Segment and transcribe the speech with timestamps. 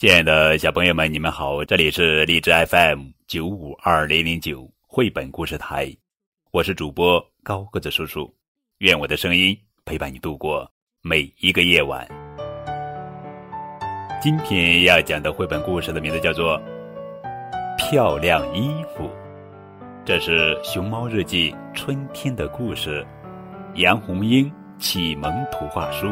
[0.00, 1.62] 亲爱的小朋友们，你们好！
[1.62, 5.94] 这里是荔枝 FM 九五二零零九绘本故事台，
[6.52, 8.34] 我是主播高个子叔叔。
[8.78, 10.66] 愿我的声音陪伴你度过
[11.02, 12.08] 每一个夜晚。
[14.22, 16.58] 今天要讲的绘本故事的名字叫做
[17.76, 19.04] 《漂亮衣服》，
[20.02, 23.06] 这是《熊猫日记》春天的故事，
[23.74, 26.08] 杨红樱启蒙图画书。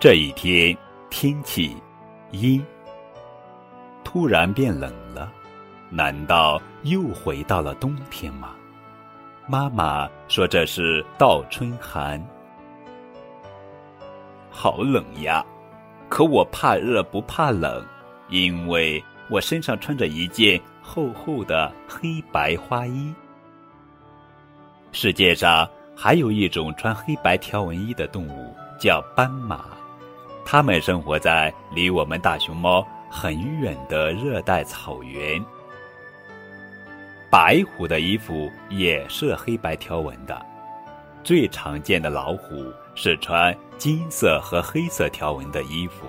[0.00, 0.76] 这一天
[1.10, 1.76] 天气
[2.30, 2.64] 阴，
[4.04, 5.32] 突然变冷了，
[5.90, 8.54] 难道又回到了冬天吗？
[9.48, 12.24] 妈妈说这是倒春寒，
[14.48, 15.44] 好冷呀！
[16.08, 17.84] 可我怕热不怕冷，
[18.28, 23.12] 因为我身上穿着一件厚厚的黑白花衣。
[24.92, 29.64] 世界上还有一种穿黑白条纹衣的动物，叫斑马。
[30.50, 35.44] 它们生活在离我们大熊猫很远的热带草原。
[37.30, 40.46] 白虎的衣服也是黑白条纹的，
[41.22, 46.06] 最常见的老虎是穿金色和黑色条纹的衣服。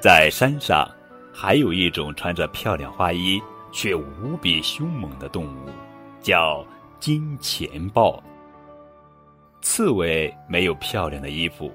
[0.00, 0.88] 在山上，
[1.30, 3.38] 还有一种穿着漂亮花衣
[3.70, 5.68] 却无比凶猛的动物，
[6.22, 6.64] 叫
[6.98, 8.22] 金钱豹。
[9.60, 11.70] 刺猬没有漂亮的衣服。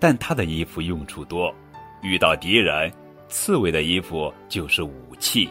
[0.00, 1.54] 但他的衣服用处多，
[2.00, 2.90] 遇到敌人，
[3.28, 5.48] 刺猬的衣服就是武器。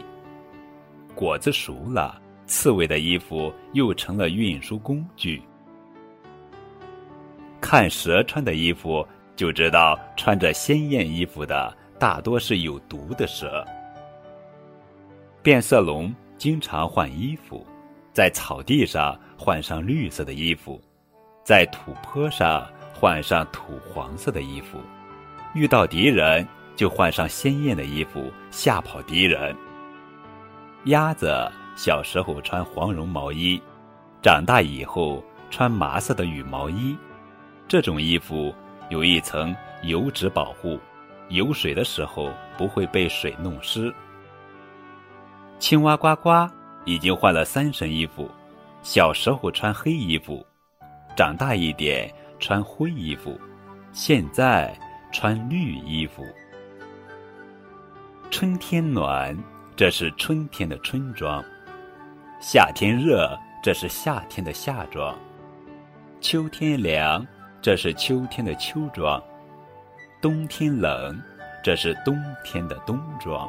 [1.14, 5.40] 果子熟了，刺猬的衣服又成了运输工具。
[7.60, 9.06] 看蛇穿的衣服
[9.36, 13.64] 就知道，穿着鲜艳衣服的大多是有毒的蛇。
[15.42, 17.64] 变色龙经常换衣服，
[18.12, 20.80] 在草地上换上绿色的衣服，
[21.44, 22.68] 在土坡上。
[23.00, 24.78] 换上土黄色的衣服，
[25.54, 29.56] 遇到敌人就换上鲜艳的衣服吓跑敌人。
[30.84, 33.58] 鸭子小时候穿黄绒毛衣，
[34.20, 36.94] 长大以后穿麻色的羽毛衣。
[37.66, 38.54] 这种衣服
[38.90, 40.78] 有一层油脂保护，
[41.30, 43.90] 游水的时候不会被水弄湿。
[45.58, 46.46] 青蛙呱呱
[46.84, 48.30] 已经换了三身衣服，
[48.82, 50.44] 小时候穿黑衣服，
[51.16, 52.12] 长大一点。
[52.40, 53.38] 穿灰衣服，
[53.92, 54.74] 现在
[55.12, 56.24] 穿绿衣服。
[58.30, 59.36] 春天暖，
[59.76, 61.42] 这是春天的春装；
[62.40, 65.14] 夏天热，这是夏天的夏装；
[66.20, 67.24] 秋天凉，
[67.60, 69.20] 这是秋天的秋装；
[70.22, 71.20] 冬天冷，
[71.62, 73.48] 这是冬天的冬装。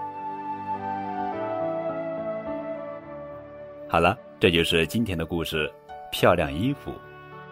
[3.88, 5.72] 好了，这就是今天的故事，
[6.12, 6.92] 漂亮衣服。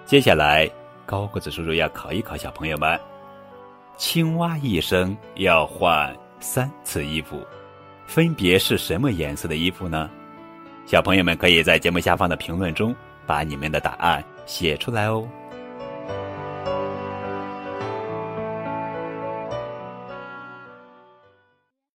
[0.06, 0.70] 接下来。
[1.10, 3.00] 高个子叔叔要考一考小朋友们：
[3.98, 7.44] 青蛙一生要换三次衣服，
[8.06, 10.08] 分别是什么颜色的衣服呢？
[10.86, 15.28] 小朋友们可以在节目下方的评论中把你们的答案写出来哦。